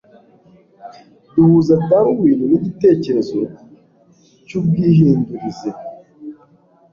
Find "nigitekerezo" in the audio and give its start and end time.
2.49-3.39